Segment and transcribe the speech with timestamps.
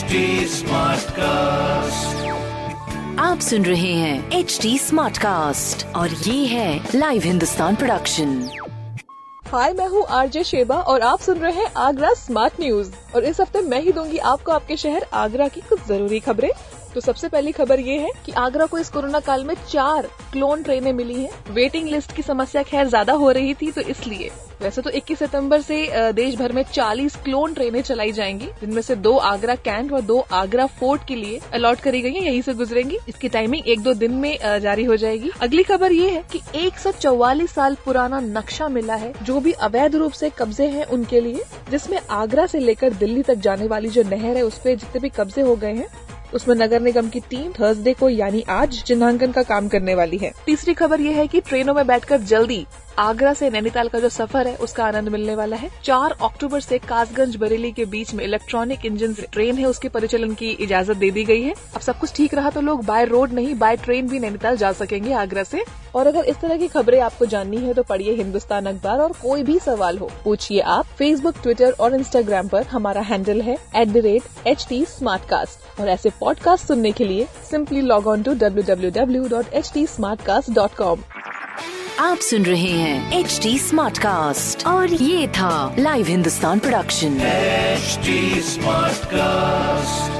[0.00, 0.60] HD
[1.12, 2.28] cast
[3.20, 8.32] आप सुन रहे हैं एच डी स्मार्ट कास्ट और ये है लाइव हिंदुस्तान प्रोडक्शन
[9.42, 13.40] हाय मैं हूँ आरजे शेबा और आप सुन रहे हैं आगरा स्मार्ट न्यूज़ और इस
[13.40, 16.50] हफ़्ते मैं ही दूँगी आपको आपके शहर आगरा की कुछ ज़रूरी खबरें।
[16.94, 20.62] तो सबसे पहली खबर ये है कि आगरा को इस कोरोना काल में चार क्लोन
[20.62, 24.30] ट्रेनें मिली हैं। वेटिंग लिस्ट की समस्या खैर ज़्यादा हो रही थी तो इसलिए।
[24.62, 28.96] वैसे तो 21 सितंबर से देश भर में 40 क्लोन ट्रेनें चलाई जाएँगी। जिनमें से
[28.96, 32.54] दो आगरा कैंट और दो आगरा फोर्ट के लिए अलॉट करी गई हैं, यहीं से
[32.54, 36.40] गुजरेंगी। इसकी टाइमिंग एक दो दिन में जारी हो जाएगी। अगली खबर ये है कि
[36.56, 41.44] 144 साल पुराना नक्शा मिला है, जो भी अवैध रूप से कब्जे हैं उनके लिए,
[41.70, 45.08] जिसमें आगरा से लेकर दिल्ली तक जाने वाली जो नहर है, उस पर जितने भी
[45.10, 45.88] कब्जे हो गए हैं,
[46.34, 50.32] उसमें नगर निगम की टीम थर्सडे को यानी आज चिन्हांकन का काम करने वाली है।
[50.46, 52.64] तीसरी खबर यह है कि ट्रेनों में बैठकर जल्दी
[53.00, 56.78] आगरा से नैनीताल का जो सफ़र है, उसका आनंद मिलने वाला है। चार अक्टूबर से
[56.78, 61.24] कासगंज बरेली के बीच में इलेक्ट्रॉनिक इंजन ट्रेन है, उसके परिचालन की इजाज़त दे दी
[61.24, 64.18] गई है। अब सब कुछ ठीक रहा तो लोग बाय रोड नहीं बाय ट्रेन भी
[64.18, 67.82] नैनीताल जा सकेंगे आगरा से। और अगर इस तरह की खबरें आपको जाननी है तो
[67.82, 72.66] पढ़िए हिंदुस्तान अखबार और कोई भी सवाल हो, पूछिए आप फेसबुक ट्विटर और इंस्टाग्राम पर।
[72.66, 74.68] हमारा हैंडल है एट
[75.80, 79.70] और ऐसे पॉडकास्ट सुनने के लिए simply log on to W W W dot H
[79.74, 81.19] T smart cast dot com
[81.99, 87.17] आप सुन रहे हैं एच डी स्मार्ट कास्ट और ये था live Hindustan production
[87.75, 88.13] HD
[88.49, 90.15] Smartcast.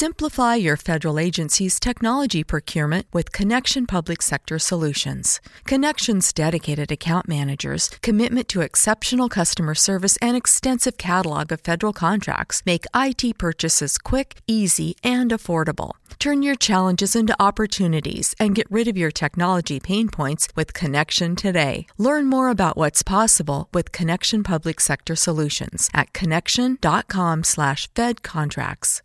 [0.00, 5.40] Simplify your federal agency's technology procurement with Connection Public Sector Solutions.
[5.64, 12.62] Connection's dedicated account managers, commitment to exceptional customer service, and extensive catalog of federal contracts
[12.64, 15.92] make IT purchases quick, easy, and affordable.
[16.25, 21.35] Turn your challenges into opportunities and get rid of your technology pain points with Connection
[21.35, 21.85] today.
[21.99, 29.03] Learn more about what's possible with Connection Public Sector Solutions at connection.com/fed contracts.